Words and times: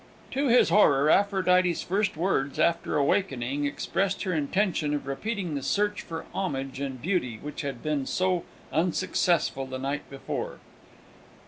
To 0.31 0.47
his 0.47 0.69
horror, 0.69 1.11
Aphrodite's 1.11 1.83
first 1.83 2.17
words, 2.17 2.57
after 2.57 2.97
awaking, 2.97 3.65
expressed 3.65 4.23
her 4.23 4.33
intention 4.33 4.95
of 4.95 5.05
repeating 5.05 5.53
the 5.53 5.61
search 5.61 6.01
for 6.01 6.25
homage 6.33 6.79
and 6.79 6.99
beauty, 6.99 7.37
which 7.39 7.61
had 7.61 7.83
been 7.83 8.07
so 8.07 8.43
unsuccessful 8.71 9.67
the 9.67 9.77
night 9.77 10.09
before! 10.09 10.57